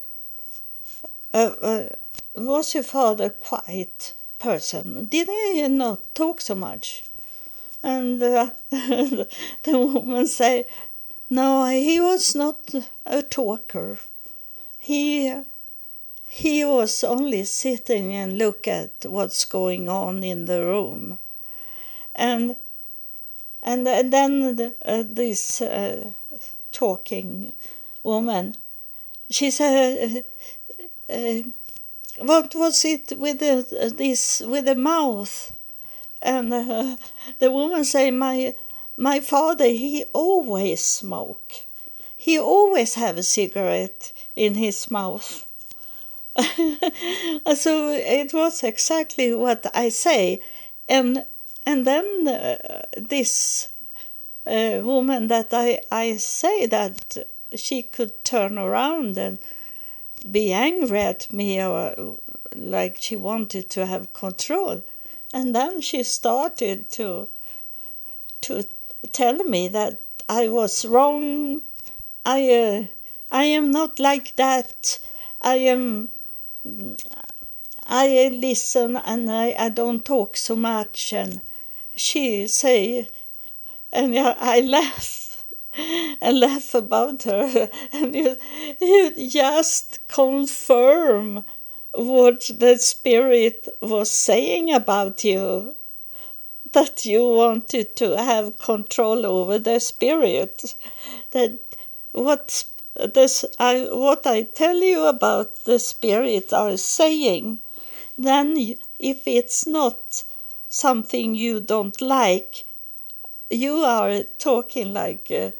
Uh, 1.35 1.55
uh, 1.61 1.89
was 2.35 2.75
your 2.75 2.83
father 2.83 3.31
quiet 3.31 4.15
person? 4.39 5.07
Did 5.07 5.29
he 5.29 5.69
not 5.69 6.15
talk 6.15 6.41
so 6.41 6.55
much?" 6.55 7.05
And 7.83 8.23
uh, 8.23 8.51
the 8.71 9.29
woman 9.67 10.27
say, 10.27 10.67
"No, 11.33 11.65
he 11.65 11.99
was 11.99 12.35
not 12.35 12.75
a 13.07 13.23
talker. 13.23 13.99
He 14.79 15.33
he 16.27 16.63
was 16.63 17.03
only 17.03 17.45
sitting 17.45 18.13
and 18.13 18.37
look 18.37 18.69
at 18.69 19.07
what's 19.07 19.47
going 19.47 19.89
on 19.89 20.23
in 20.23 20.45
the 20.45 20.63
room 20.63 21.19
and 22.15 22.57
and, 23.63 23.89
and 23.89 24.13
then 24.13 24.57
the, 24.57 24.75
uh, 24.85 25.05
this 25.07 25.63
uh, 25.63 26.13
talking 26.71 27.53
woman 28.03 28.55
she 29.31 29.51
said 29.51 30.25
uh, 31.09 31.13
uh 31.15 31.43
what 32.19 32.55
was 32.55 32.85
it 32.85 33.13
with 33.17 33.39
the, 33.41 33.95
this 33.97 34.41
with 34.41 34.67
the 34.67 34.75
mouth 34.75 35.55
and 36.21 36.53
uh, 36.53 36.97
the 37.39 37.51
woman 37.51 37.85
say 37.85 38.11
my 38.11 38.55
my 39.03 39.19
father 39.19 39.67
he 39.67 40.05
always 40.13 40.81
smoke. 40.81 41.53
He 42.17 42.39
always 42.39 42.95
have 42.95 43.19
a 43.19 43.25
cigarette 43.25 44.13
in 44.37 44.55
his 44.55 44.91
mouth. 44.91 45.45
So 47.57 47.91
it 47.91 48.33
was 48.33 48.63
exactly 48.63 49.35
what 49.35 49.67
I 49.75 49.91
say, 49.91 50.41
and 50.89 51.25
and 51.67 51.85
then 51.85 52.29
uh, 52.29 52.83
this 52.97 53.69
uh, 54.47 54.81
woman 54.83 55.29
that 55.29 55.49
I 55.53 55.81
I 55.91 56.17
say 56.17 56.67
that 56.67 57.17
she 57.57 57.83
could 57.83 58.25
turn 58.25 58.57
around 58.57 59.19
and 59.19 59.39
be 60.31 60.53
angry 60.53 61.01
at 61.01 61.33
me 61.33 61.61
or 61.63 62.19
like 62.55 62.97
she 63.01 63.17
wanted 63.17 63.69
to 63.71 63.87
have 63.87 64.13
control, 64.13 64.83
and 65.35 65.55
then 65.55 65.81
she 65.81 66.03
started 66.05 66.89
to 66.91 67.29
to 68.43 68.65
tell 69.11 69.39
me 69.45 69.69
that 69.69 70.01
I 70.29 70.49
was 70.49 70.85
wrong. 70.85 71.63
I 72.25 72.51
uh, 72.51 72.85
I 73.31 73.45
am 73.45 73.71
not 73.71 73.99
like 73.99 74.37
that. 74.37 74.99
I 75.41 75.57
am 75.57 76.11
I 77.87 78.31
listen 78.33 78.97
and 78.97 79.31
I, 79.31 79.55
I 79.59 79.69
don't 79.69 80.05
talk 80.05 80.37
so 80.37 80.55
much 80.55 81.13
and 81.13 81.41
she 81.97 82.47
say 82.47 83.09
and 83.93 84.17
I 84.17 84.61
laugh 84.61 85.45
and 86.21 86.41
laugh 86.41 86.75
about 86.75 87.25
her 87.25 87.69
and 87.93 88.15
you, 88.15 88.37
you 88.81 89.29
just 89.29 89.99
confirm 90.09 91.45
what 91.93 92.51
the 92.57 92.77
spirit 92.79 93.69
was 93.81 94.11
saying 94.11 94.73
about 94.73 95.25
you 95.25 95.75
that 96.73 97.05
you 97.05 97.29
wanted 97.29 97.97
to 97.97 98.17
have 98.17 98.59
control 98.59 99.27
over 99.27 99.59
the 99.59 99.79
spirit 99.79 100.75
that 101.33 101.59
what 102.13 102.65
this 103.15 103.45
I, 103.59 103.89
what 103.91 104.27
I 104.27 104.43
tell 104.43 104.77
you 104.77 105.05
about 105.05 105.65
the 105.65 105.79
spirit 105.79 106.53
are 106.53 106.77
saying, 106.77 107.61
then 108.19 108.57
if 108.99 109.27
it's 109.27 109.67
not 109.67 110.25
something 110.69 111.35
you 111.35 111.61
don't 111.61 112.01
like, 112.01 112.65
you 113.51 113.77
are 113.77 114.23
talking 114.39 114.93
like 114.93 115.31
uh, 115.31 115.51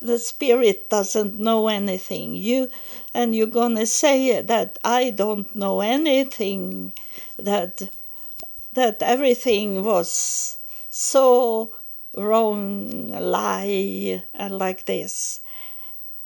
the 0.00 0.18
spirit 0.18 0.88
doesn't 0.90 1.38
know 1.38 1.68
anything. 1.68 2.34
You 2.34 2.68
and 3.14 3.34
you're 3.34 3.46
gonna 3.46 3.86
say 3.86 4.40
that 4.40 4.78
I 4.84 5.10
don't 5.10 5.54
know 5.54 5.80
anything. 5.80 6.92
That 7.38 7.90
that 8.72 9.02
everything 9.02 9.84
was 9.84 10.56
so 10.90 11.72
wrong, 12.16 13.08
lie, 13.10 14.24
like 14.50 14.86
this. 14.86 15.40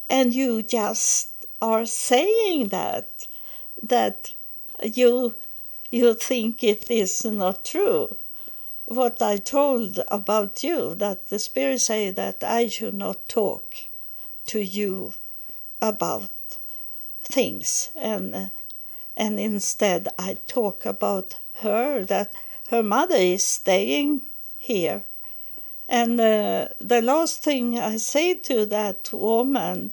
And 0.08 0.34
you 0.34 0.62
just 0.62 1.46
are 1.60 1.86
saying 1.86 2.68
that 2.68 3.26
that 3.82 4.34
you 4.82 5.34
you 5.90 6.14
think 6.14 6.64
it 6.64 6.90
is 6.90 7.24
not 7.24 7.64
true. 7.64 8.16
What 8.86 9.22
i 9.22 9.36
told 9.36 10.00
about 10.08 10.62
you 10.62 10.94
that 10.96 11.28
the 11.28 11.38
spirit 11.38 11.80
say 11.80 12.10
that 12.10 12.42
i 12.42 12.66
should 12.66 12.94
not 12.94 13.28
talk 13.28 13.74
to 14.46 14.60
you 14.60 15.14
about 15.80 16.30
things. 17.22 17.90
And 17.96 18.50
and 19.16 19.40
instead 19.40 20.08
i 20.18 20.36
talk 20.46 20.84
about 20.84 21.38
her 21.62 22.04
that 22.04 22.32
her 22.68 22.82
mother 22.82 23.16
is 23.16 23.44
staying 23.44 24.22
here. 24.64 25.04
And 25.88 26.18
uh, 26.18 26.68
the 26.80 27.02
last 27.02 27.42
thing 27.42 27.78
I 27.78 27.98
say 27.98 28.34
to 28.48 28.64
that 28.66 29.10
woman 29.12 29.92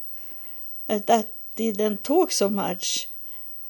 uh, 0.87 0.99
that 1.07 1.29
didn't 1.55 2.03
talk 2.03 2.31
so 2.31 2.49
much, 2.49 3.09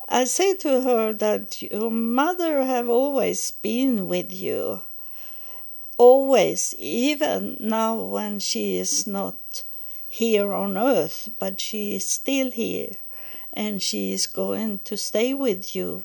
I 0.07 0.25
say 0.25 0.55
to 0.57 0.81
her 0.81 1.13
that 1.13 1.61
your 1.61 1.89
mother 1.89 2.63
have 2.63 2.87
always 2.87 3.49
been 3.51 4.07
with 4.07 4.31
you. 4.31 4.81
Always, 5.97 6.75
even 6.77 7.57
now 7.59 7.95
when 7.95 8.39
she 8.39 8.77
is 8.77 9.07
not 9.07 9.63
here 10.07 10.53
on 10.53 10.77
earth, 10.77 11.29
but 11.39 11.59
she 11.59 11.95
is 11.95 12.05
still 12.05 12.51
here. 12.51 12.91
And 13.53 13.81
she 13.81 14.13
is 14.13 14.27
going 14.27 14.79
to 14.85 14.97
stay 14.97 15.33
with 15.33 15.75
you 15.75 16.03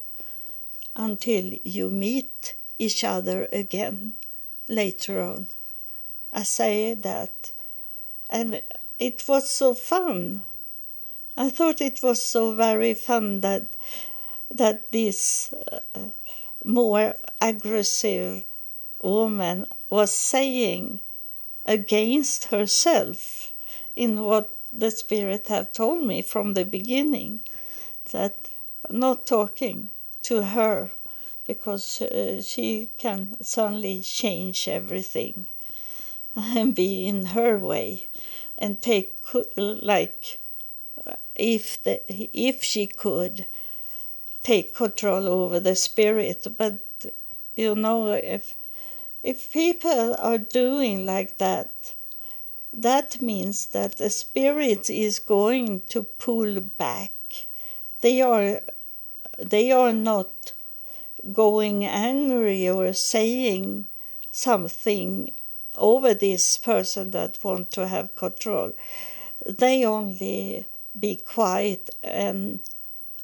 until 0.94 1.52
you 1.62 1.90
meet 1.90 2.54
each 2.78 3.04
other 3.04 3.48
again 3.52 4.14
later 4.68 5.20
on. 5.20 5.46
I 6.33 6.42
say 6.42 6.94
that. 6.94 7.52
And 8.29 8.62
it 8.98 9.24
was 9.29 9.48
so 9.50 9.74
fun. 9.74 10.42
I 11.37 11.50
thought 11.50 11.81
it 11.81 12.02
was 12.02 12.20
so 12.20 12.55
very 12.55 12.94
fun 12.94 13.40
that 13.42 13.76
that 14.50 14.92
this 14.92 15.52
uh, 15.52 16.09
more 16.64 17.16
aggressive 17.40 18.44
woman 19.02 19.66
was 19.90 20.14
saying 20.14 21.00
against 21.66 22.46
herself 22.46 23.52
in 23.96 24.22
what 24.22 24.50
the 24.72 24.90
spirit 24.90 25.48
had 25.48 25.74
told 25.74 26.05
me 26.05 26.22
from 26.22 26.55
the 26.55 26.64
beginning 26.64 27.40
that 28.12 28.48
not 28.88 29.26
talking 29.26 29.90
to 30.22 30.42
her 30.42 30.92
because 31.46 32.02
uh, 32.02 32.40
she 32.42 32.90
can 32.98 33.37
suddenly 33.42 34.00
change 34.02 34.68
everything 34.68 35.46
and 36.37 36.74
be 36.74 37.06
in 37.06 37.26
her 37.26 37.59
way 37.59 38.09
and 38.59 38.80
take 38.82 39.14
like 39.56 40.38
if 41.35 41.82
the, 41.82 42.00
if 42.09 42.62
she 42.62 42.87
could 42.87 43.46
take 44.42 44.74
control 44.74 45.26
over 45.28 45.61
the 45.61 45.74
spirit 45.74 46.46
but 46.56 46.78
you 47.56 47.74
know, 47.74 48.12
if 48.12 48.54
if 49.22 49.52
people 49.52 50.14
are 50.18 50.38
doing 50.38 51.06
like 51.06 51.38
that, 51.38 51.94
that 52.72 53.20
means 53.20 53.66
that 53.66 53.96
the 53.96 54.11
spirit 54.11 54.88
is 54.90 55.18
going 55.18 55.80
to 55.88 56.02
pull 56.02 56.61
back. 56.61 57.12
They 58.02 58.20
are 58.20 58.61
they 59.38 59.72
are 59.72 59.92
not 59.92 60.52
going 61.32 61.84
angry 61.84 62.68
or 62.68 62.92
saying 62.92 63.86
something 64.30 65.32
over 65.74 66.14
this 66.14 66.58
person 66.58 67.10
that 67.10 67.42
want 67.42 67.70
to 67.72 67.88
have 67.88 68.14
control. 68.16 68.72
They 69.46 69.84
only 69.84 70.66
be 70.98 71.16
quiet 71.16 71.90
and 72.02 72.60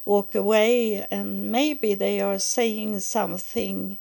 walk 0.05 0.35
away 0.35 1.05
and 1.09 1.51
maybe 1.51 1.93
they 1.93 2.19
are 2.19 2.39
saying 2.39 2.99
something 2.99 3.97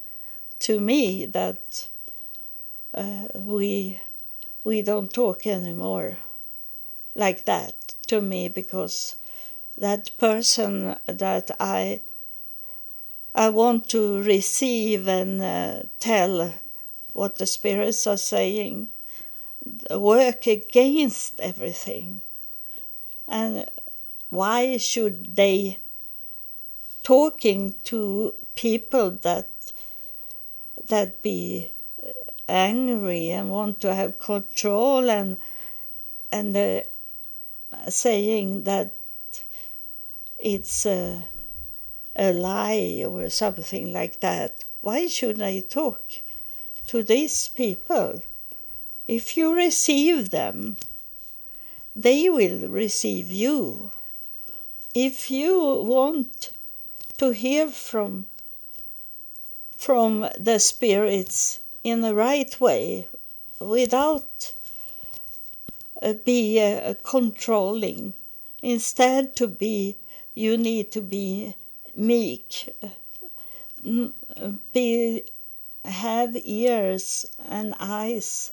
to 0.59 0.81
me 0.81 1.25
that 1.27 1.89
uh, 2.95 3.29
we 3.35 4.01
we 4.65 4.83
don't 4.83 5.13
talk 5.13 5.47
anymore 5.47 6.19
like 7.15 7.45
that 7.45 7.75
to 8.07 8.21
me 8.21 8.49
because 8.49 9.17
that 9.77 10.11
person 10.19 10.97
that 11.07 11.51
I 11.59 12.01
I 13.35 13.49
want 13.49 13.89
to 13.91 14.23
receive 14.23 15.09
and 15.09 15.41
uh, 15.41 15.83
tell 15.99 16.53
what 17.13 17.37
the 17.37 17.47
spirits 17.47 18.07
are 18.07 18.17
saying. 18.17 18.89
Work 19.91 20.47
against 20.47 21.41
everything. 21.41 22.21
And 23.29 23.67
why 24.29 24.77
should 24.77 25.37
they 25.37 25.79
talking 27.03 27.75
to 27.85 28.35
people 28.55 29.11
that 29.23 29.49
that 30.89 31.23
be 31.23 31.71
angry 32.49 33.31
and 33.31 33.51
want 33.51 33.81
to 33.81 33.95
have 33.95 34.19
control 34.19 35.11
and 35.11 35.39
and 36.31 36.57
uh, 36.57 36.81
saying 37.89 38.65
that 38.65 38.95
it's 40.39 40.87
a, 40.87 41.23
a 42.15 42.33
lie 42.33 43.05
or 43.07 43.29
something 43.31 43.93
like 43.93 44.21
that. 44.21 44.65
Why 44.81 45.07
should 45.07 45.41
I 45.41 45.61
talk 45.61 46.03
to 46.89 47.03
these 47.03 47.49
people? 47.49 48.23
If 49.09 49.37
you 49.37 49.55
receive 49.55 50.31
them, 50.31 50.77
they 51.95 52.29
will 52.29 52.69
receive 52.69 53.31
you. 53.31 53.91
If 54.95 55.31
you 55.31 55.83
want 55.85 56.51
to 57.19 57.31
hear 57.31 57.69
from 57.69 58.27
from 59.77 60.29
the 60.39 60.59
spirits 60.59 61.59
in 61.83 62.03
the 62.03 62.15
right 62.15 62.61
way 62.61 63.09
without 63.59 64.53
uh, 66.01 66.13
be 66.25 66.61
uh, 66.61 66.95
controlling 67.03 68.15
instead 68.63 69.35
to 69.35 69.49
be 69.49 69.97
you 70.35 70.57
need 70.57 70.93
to 70.93 71.01
be 71.01 71.55
meek. 71.95 72.75
Be 74.73 75.25
have 75.85 76.37
ears 76.37 77.27
and 77.49 77.75
eyes 77.81 78.53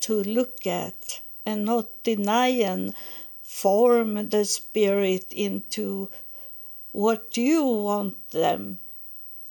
to 0.00 0.22
look 0.22 0.66
at 0.66 1.20
and 1.44 1.64
not 1.64 1.86
deny 2.02 2.48
and 2.48 2.94
form 3.42 4.28
the 4.30 4.44
spirit 4.44 5.32
into 5.32 6.10
what 6.92 7.36
you 7.36 7.64
want 7.64 8.30
them 8.30 8.78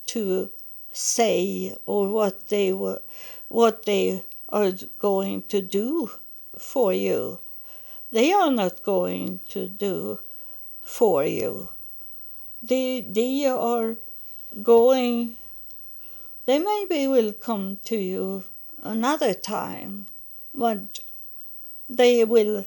to 0.06 0.50
say 0.92 1.74
or 1.86 2.10
what 2.10 2.50
they 2.50 2.74
were 2.74 3.02
what 3.48 3.86
they 3.86 4.24
are 4.50 4.72
going 5.00 5.42
to 5.44 5.62
do 5.62 6.12
for 6.58 6.94
you. 6.94 7.40
They 8.12 8.32
are 8.34 8.52
not 8.52 8.84
going 8.84 9.40
to 9.50 9.68
do 9.68 10.20
for 10.84 11.24
you 11.26 11.70
they 12.68 13.02
they 13.02 13.46
are 13.46 13.96
going 14.62 15.38
they 16.46 16.60
maybe 16.60 17.08
will 17.08 17.34
come 17.34 17.78
to 17.86 17.98
you 17.98 18.44
another 18.84 19.34
time 19.34 20.06
but 20.54 21.00
they 21.90 22.24
will 22.24 22.66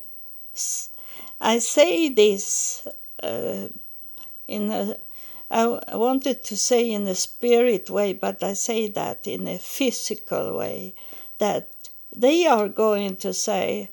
i 1.40 1.58
say 1.58 2.08
this 2.08 2.87
uh, 3.22 3.68
in 4.46 4.70
a 4.70 4.96
I 5.50 5.96
wanted 5.96 6.44
to 6.44 6.58
say 6.58 6.90
in 6.90 7.08
a 7.08 7.14
spirit 7.14 7.88
way, 7.88 8.12
but 8.12 8.42
I 8.42 8.52
say 8.52 8.87
that 8.88 9.26
in 9.26 9.48
a 9.48 9.58
physical 9.58 10.58
way, 10.58 10.94
that 11.38 11.68
they 12.14 12.46
are 12.46 12.68
going 12.68 13.16
to 13.16 13.32
say, 13.32 13.90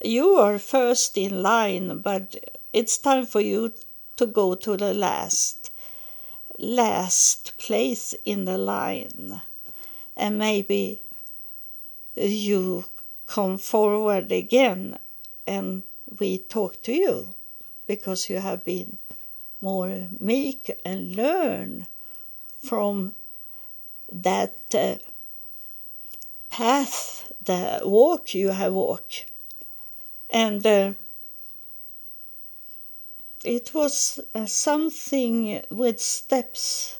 You 0.00 0.36
are 0.36 0.60
first 0.60 1.18
in 1.18 1.42
line, 1.42 1.98
but 1.98 2.36
it's 2.72 2.98
time 2.98 3.26
for 3.26 3.40
you 3.40 3.72
to 4.18 4.26
go 4.26 4.54
to 4.54 4.76
the 4.76 4.92
last, 4.92 5.70
last 6.58 7.56
place 7.56 8.14
in 8.24 8.44
the 8.44 8.58
line. 8.58 9.40
And 10.16 10.38
maybe 10.38 11.00
you 12.14 12.84
come 13.26 13.58
forward 13.58 14.32
again 14.32 14.98
and 15.46 15.82
we 16.18 16.38
talk 16.38 16.82
to 16.82 16.92
you 16.92 17.28
because 17.86 18.28
you 18.28 18.38
have 18.38 18.64
been 18.64 18.98
more 19.60 20.08
meek 20.18 20.70
and 20.84 21.16
learn 21.16 21.86
from 22.62 23.14
that 24.10 24.56
uh, 24.74 24.96
path, 26.50 27.32
the 27.44 27.80
walk 27.84 28.34
you 28.34 28.48
have 28.48 28.72
walked. 28.72 29.26
And 30.30 30.66
uh, 30.66 30.92
it 33.48 33.72
was 33.72 34.20
uh, 34.34 34.44
something 34.44 35.62
with 35.70 35.98
steps 35.98 36.98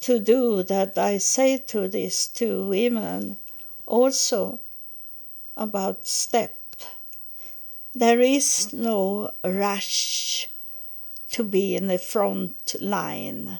to 0.00 0.20
do 0.20 0.62
that 0.62 0.96
I 0.96 1.18
say 1.18 1.58
to 1.58 1.88
these 1.88 2.28
two 2.28 2.68
women 2.68 3.38
also 3.84 4.60
about 5.56 6.06
step. 6.06 6.54
There 7.92 8.20
is 8.20 8.72
no 8.72 9.32
rush 9.42 10.48
to 11.30 11.42
be 11.42 11.74
in 11.74 11.88
the 11.88 11.98
front 11.98 12.76
line 12.80 13.58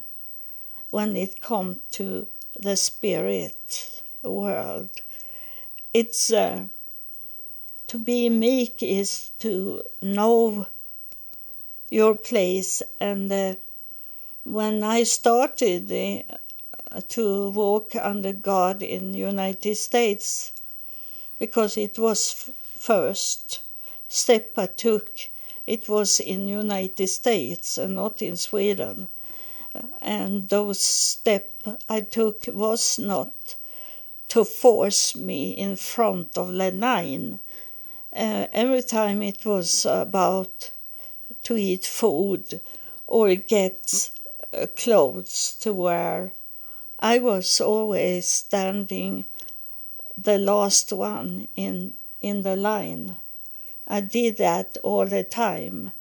when 0.91 1.17
it 1.17 1.41
comes 1.41 1.79
to 1.93 2.29
the 2.57 2.77
spirit 2.77 4.03
world. 4.23 4.89
It's 5.93 6.33
uh, 6.33 6.67
to 7.89 7.99
be 7.99 8.29
meek 8.29 8.85
is 8.85 9.33
to 9.41 9.83
know 10.01 10.69
your 11.89 12.15
place. 12.15 12.83
And 13.01 13.31
uh, 13.33 13.55
when 14.45 14.83
I 14.83 15.05
started 15.05 15.91
uh, 15.91 17.01
to 17.09 17.51
walk 17.51 17.95
under 17.97 18.33
God 18.33 18.83
in 18.83 19.13
the 19.13 19.19
United 19.19 19.77
States, 19.77 20.53
because 21.39 21.77
it 21.77 21.99
was 21.99 22.51
first 22.77 23.63
step 24.09 24.53
I 24.57 24.67
took 24.67 25.11
it 25.69 25.87
was 25.87 26.19
in 26.19 26.49
United 26.49 27.09
States 27.09 27.77
and 27.77 27.95
not 27.95 28.23
in 28.23 28.37
Sweden. 28.37 29.09
And 30.01 30.49
those 30.49 30.81
step 30.81 31.53
I 31.91 32.01
took 32.01 32.47
was 32.47 32.99
not 32.99 33.55
to 34.31 34.47
force 34.47 35.15
me 35.15 35.51
in 35.51 35.77
front 35.77 36.39
of 36.39 36.55
the 36.55 36.71
line. 36.71 37.41
Uh, 38.17 38.47
every 38.51 38.83
time 38.83 39.23
it 39.23 39.45
was 39.45 39.85
about 39.85 40.71
to 41.45 41.57
eat 41.57 41.85
food 41.85 42.61
or 43.07 43.35
get 43.35 44.11
uh, 44.53 44.67
clothes 44.77 45.57
to 45.61 45.73
wear. 45.73 46.33
I 47.01 47.19
was 47.19 47.61
always 47.61 48.27
standing 48.27 49.25
the 50.17 50.39
last 50.39 50.93
one 50.93 51.49
in 51.55 51.95
in 52.21 52.43
the 52.43 52.57
line. 52.57 53.17
I 53.87 54.01
did 54.01 54.37
that 54.39 54.77
all 54.83 55.07
the 55.07 55.23
time. 55.23 55.93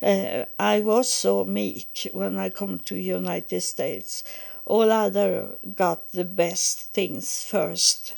Uh, 0.00 0.44
I 0.58 0.80
was 0.80 1.12
so 1.12 1.44
meek 1.44 2.08
when 2.12 2.38
I 2.38 2.50
come 2.50 2.78
to 2.78 2.96
United 2.96 3.60
States. 3.60 4.22
All 4.66 4.90
other 4.90 5.58
got 5.74 6.12
the 6.12 6.24
best 6.24 6.92
things 6.92 7.42
first, 7.42 8.14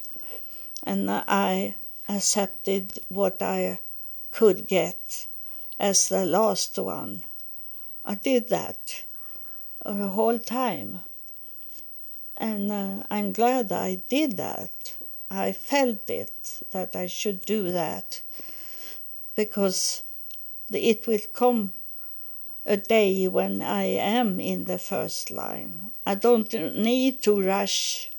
and 0.84 1.10
I 1.10 1.76
accepted 2.08 3.00
what 3.08 3.42
I 3.42 3.80
could 4.30 4.66
get 4.66 5.26
as 5.78 6.08
the 6.08 6.24
last 6.24 6.78
one. 6.78 7.22
I 8.04 8.14
did 8.14 8.48
that 8.48 9.04
the 9.84 10.08
whole 10.08 10.38
time, 10.38 11.00
and 12.36 12.70
uh, 12.70 13.02
I'm 13.10 13.32
glad 13.32 13.72
I 13.72 13.96
did 14.08 14.36
that. 14.36 14.94
I 15.30 15.52
felt 15.52 16.08
it 16.08 16.60
that 16.70 16.94
I 16.94 17.06
should 17.06 17.44
do 17.44 17.70
that 17.72 18.22
because 19.34 20.04
it 20.70 21.06
will 21.06 21.20
come 21.32 21.72
a 22.64 22.76
day 22.76 23.28
when 23.28 23.62
I 23.62 23.84
am 23.84 24.40
in 24.40 24.64
the 24.64 24.78
first 24.78 25.30
line. 25.30 25.92
I 26.04 26.14
don't 26.14 26.52
need 26.52 27.22
to 27.22 27.40
rush. 27.40 28.10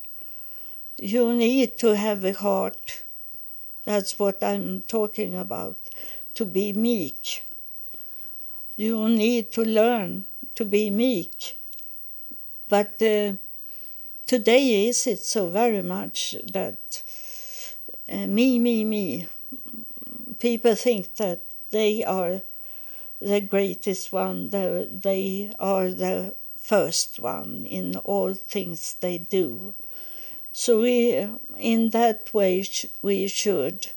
You 0.98 1.34
need 1.34 1.78
to 1.78 1.96
have 1.96 2.24
a 2.24 2.32
heart. 2.32 3.04
That's 3.84 4.18
what 4.18 4.42
I'm 4.42 4.82
talking 4.82 5.36
about. 5.36 5.76
To 6.34 6.44
be 6.44 6.72
meek. 6.72 7.42
You 8.78 9.10
need 9.10 9.52
to 9.52 9.62
learn 9.62 10.24
to 10.54 10.64
be 10.64 10.88
meek. 10.88 11.58
But 12.68 13.02
uh, 13.02 13.32
today 14.26 14.86
is 14.88 15.06
it 15.06 15.20
so 15.20 15.50
very 15.50 15.82
much 15.82 16.36
that 16.52 17.02
uh, 18.10 18.26
me, 18.26 18.58
me, 18.58 18.84
me. 18.84 19.28
People 20.38 20.74
think 20.74 21.16
that 21.16 21.42
they 21.70 22.04
are 22.04 22.42
the 23.20 23.40
greatest 23.40 24.12
one, 24.12 24.50
the, 24.50 24.88
they 24.92 25.52
are 25.58 25.90
the 25.90 26.36
first 26.56 27.20
one 27.20 27.66
in 27.66 27.96
all 27.98 28.34
things 28.34 28.94
they 29.00 29.18
do. 29.18 29.74
So 30.52 30.82
we, 30.82 31.28
in 31.58 31.90
that 31.90 32.34
way, 32.34 32.62
sh- 32.62 32.86
we 33.02 33.28
should 33.28 33.88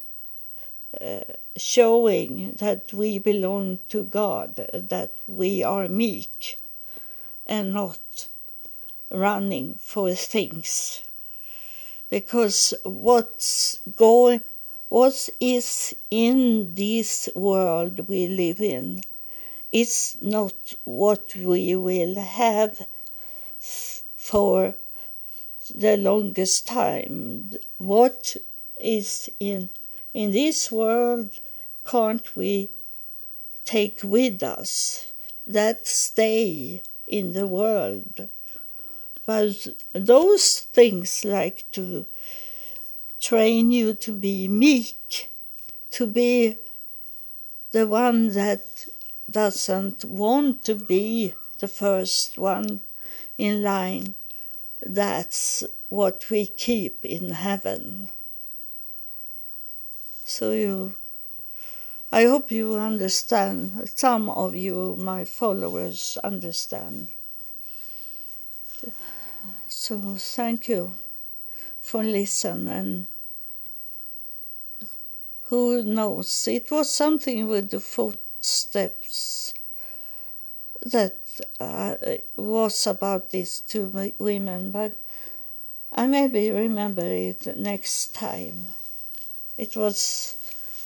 uh, 1.00 1.22
showing 1.58 2.54
that 2.60 2.94
we 2.94 3.20
belong 3.20 3.80
to 3.90 4.04
God, 4.04 4.56
that 4.74 5.12
we 5.28 5.64
are 5.64 5.88
meek 5.88 6.58
and 7.46 7.74
not 7.74 8.28
running 9.10 9.76
for 9.76 10.14
things. 10.14 11.04
Because 12.10 12.74
what's 12.84 13.80
going, 13.96 14.42
what 14.90 15.30
is 15.40 15.96
in 16.10 16.76
this 16.76 17.30
world 17.36 18.08
we 18.08 18.28
live 18.28 18.62
in 18.62 19.02
is 19.72 20.18
not 20.22 20.76
what 20.84 21.34
we 21.36 21.76
will 21.76 22.16
have 22.16 22.86
for 24.16 24.76
the 25.74 25.96
longest 25.98 26.68
time. 26.68 27.54
What 27.78 28.36
is 28.80 29.30
in 29.40 29.70
in 30.14 30.32
this 30.32 30.72
world 30.72 31.40
can't 31.86 32.36
we 32.36 32.70
take 33.66 34.02
with 34.04 34.44
us 34.44 35.12
that 35.48 35.88
stay 35.88 36.82
in 37.08 37.34
the 37.34 37.48
world. 37.48 38.30
But 39.26 39.68
those 39.94 40.62
things 40.62 41.24
like 41.24 41.66
to 41.74 42.06
train 43.20 43.72
you 43.72 43.94
to 43.94 44.12
be 44.14 44.48
meek, 44.48 45.30
to 45.92 46.08
be 46.08 46.58
the 47.72 47.88
one 47.88 48.30
that 48.30 48.86
doesn't 49.30 50.04
want 50.04 50.64
to 50.66 50.76
be 50.76 51.34
the 51.60 51.68
first 51.68 52.38
one 52.38 52.82
in 53.38 53.62
line, 53.62 54.16
that's 54.82 55.64
what 55.90 56.30
we 56.30 56.48
keep 56.48 57.06
in 57.06 57.30
heaven. 57.30 58.10
So 60.34 60.52
you, 60.54 60.96
I 62.10 62.24
hope 62.24 62.52
you 62.52 62.76
understand. 62.76 63.90
Some 63.94 64.30
of 64.30 64.56
you, 64.56 64.96
my 64.96 65.26
followers, 65.26 66.18
understand. 66.24 67.08
So 69.68 69.98
thank 70.18 70.70
you 70.70 70.94
for 71.82 72.04
listening 72.04 72.70
and 72.70 73.08
who 75.50 75.84
knows? 75.84 76.48
It 76.48 76.72
was 76.72 76.90
something 76.90 77.48
with 77.48 77.70
the 77.72 77.80
footsteps 77.80 79.54
that 80.84 81.18
uh, 81.60 81.96
was 82.36 82.88
about 82.88 83.30
these 83.32 83.60
two 83.62 84.14
women, 84.18 84.72
but 84.72 84.94
I 85.94 86.08
maybe 86.08 86.52
remember 86.52 87.06
it 87.06 87.58
next 87.58 88.14
time. 88.16 88.68
It 89.62 89.76
was 89.76 90.38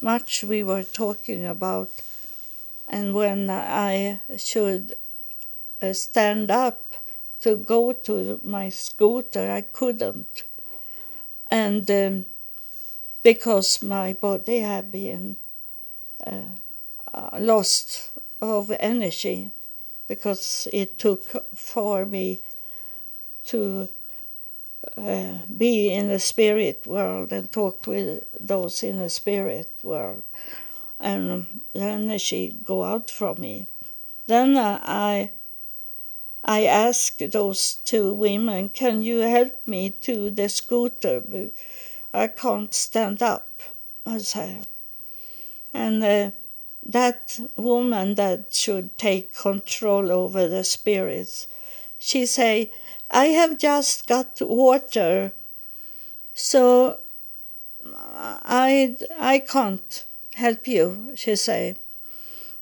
much 0.02 0.44
we 0.44 0.62
were 0.62 0.84
talking 0.84 1.46
about, 1.46 1.92
and 2.90 3.14
when 3.14 3.50
I 3.50 4.20
should 4.36 4.96
uh, 5.82 5.94
stand 5.94 6.52
up 6.52 6.96
to 7.40 7.56
go 7.56 7.94
to 7.94 8.42
my 8.44 8.68
scooter, 8.68 9.50
I 9.50 9.62
couldn't. 9.62 10.44
And 11.50 11.90
um, 11.90 12.26
because 13.24 13.82
my 13.82 14.12
body 14.12 14.60
had 14.60 14.92
been 14.92 15.38
uh, 16.28 16.52
uh, 17.14 17.30
lost 17.40 18.10
of 18.42 18.72
energy, 18.78 19.52
because 20.10 20.68
it 20.74 21.00
took 21.00 21.24
for 21.56 22.06
me 22.06 22.42
to 23.46 23.88
uh, 24.98 25.40
be 25.58 25.90
in 25.90 26.08
the 26.08 26.20
spirit 26.20 26.86
world 26.88 27.32
and 27.32 27.52
talk 27.52 27.88
with 27.88 28.24
those 28.40 28.84
in 28.84 28.98
the 28.98 29.10
spirit 29.10 29.72
world, 29.84 30.24
and 31.00 31.62
the 31.74 31.82
energy 31.82 32.56
go 32.64 32.84
out 32.84 33.10
from 33.12 33.40
me. 33.40 33.68
Then 34.28 34.58
uh, 34.58 34.80
I 34.84 35.32
I 36.44 36.66
asked 36.66 37.32
those 37.32 37.76
two 37.76 38.14
women, 38.14 38.70
"Can 38.70 39.04
you 39.04 39.20
help 39.20 39.68
me 39.68 39.92
to 40.02 40.32
the 40.32 40.50
scooter? 40.50 41.24
I 42.14 42.28
can't 42.28 42.74
stand 42.74 43.22
up," 43.22 43.50
I 44.06 44.18
said, 44.20 44.68
and. 45.74 46.04
Uh, 46.04 46.32
that 46.86 47.40
woman 47.56 48.16
that 48.16 48.54
should 48.54 48.98
take 48.98 49.34
control 49.34 50.12
over 50.12 50.48
the 50.48 50.64
spirits, 50.64 51.48
she 51.98 52.26
say, 52.26 52.72
I 53.10 53.28
have 53.28 53.58
just 53.58 54.08
got 54.08 54.42
water, 54.42 55.34
so 56.34 57.00
I, 57.96 58.98
I 59.20 59.40
can't 59.40 60.06
help 60.34 60.68
you, 60.68 61.12
she 61.16 61.36
say. 61.36 61.76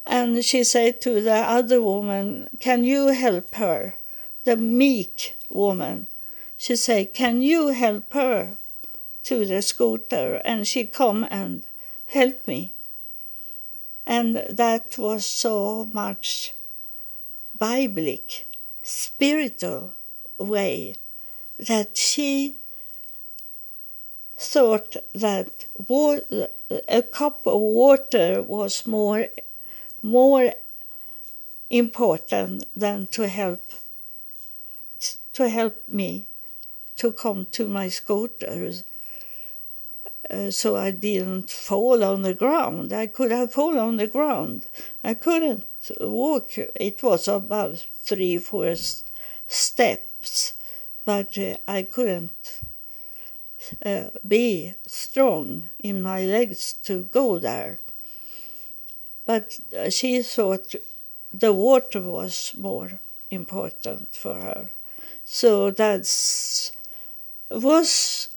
And 0.06 0.44
she 0.44 0.64
said 0.64 1.02
to 1.02 1.22
the 1.22 1.36
other 1.36 1.82
woman, 1.82 2.50
can 2.60 2.84
you 2.84 3.08
help 3.08 3.56
her? 3.56 3.96
The 4.44 4.58
meek 4.58 5.38
woman. 5.50 6.08
She 6.58 6.76
said, 6.76 7.14
can 7.14 7.42
you 7.42 7.70
help 7.70 8.14
her 8.14 8.58
to 9.24 9.46
the 9.46 9.62
scooter? 9.62 10.42
And 10.44 10.68
she 10.68 10.86
come 10.86 11.26
and 11.30 11.64
help 12.08 12.46
me. 12.48 12.74
And 14.06 14.36
that 14.50 14.98
was 14.98 15.26
so 15.26 15.90
much 15.94 16.54
biblic, 17.58 18.48
spiritual 18.82 19.96
way 20.44 20.96
that 21.60 21.98
she 21.98 22.58
thought 24.38 24.96
that 25.14 25.66
a 26.88 27.02
cup 27.02 27.46
of 27.46 27.62
water 27.62 28.42
was 28.42 28.86
more 28.86 29.28
more 30.02 30.54
important 31.70 32.66
than 32.76 33.08
to 33.08 33.28
help 33.28 33.64
to 35.34 35.50
help 35.50 35.78
me 35.88 36.28
to 36.96 37.12
come 37.12 37.46
to 37.52 37.68
my 37.68 37.88
scooter 37.88 38.72
uh, 40.30 40.50
so 40.52 40.76
I 40.76 40.92
didn't 40.92 41.50
fall 41.50 42.04
on 42.04 42.22
the 42.22 42.34
ground. 42.34 42.94
I 42.94 43.08
could 43.08 43.32
have 43.32 43.52
fallen 43.52 43.78
on 43.78 43.98
the 43.98 44.08
ground. 44.08 44.68
I 45.04 45.14
couldn't 45.14 45.66
walk. 46.00 46.58
It 46.58 47.04
was 47.04 47.28
about 47.28 47.86
three, 47.94 48.38
four 48.38 48.74
steps, 49.48 50.13
but 51.06 51.38
uh, 51.38 51.56
I 51.68 51.84
couldn't 51.84 52.62
uh, 53.86 54.10
be 54.28 54.76
strong 54.88 55.70
in 55.80 56.02
my 56.02 56.24
legs 56.24 56.74
to 56.84 57.04
go 57.04 57.40
there. 57.40 57.80
But 59.26 59.60
she 59.90 60.22
thought 60.22 60.76
the 61.32 61.54
water 61.54 62.02
was 62.02 62.54
more 62.58 63.00
important 63.32 64.16
for 64.16 64.36
her. 64.36 64.70
So 65.26 65.72
that's 65.72 66.72
was 67.50 68.30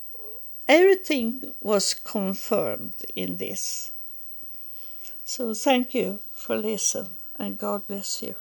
everything 0.67 1.53
was 1.61 1.93
confirmed 1.93 3.05
in 3.15 3.37
this. 3.37 3.91
So 5.25 5.53
thank 5.53 5.93
you 5.93 6.19
for 6.33 6.55
listening 6.57 7.11
and 7.37 7.57
God 7.57 7.87
bless 7.87 8.23
you. 8.23 8.35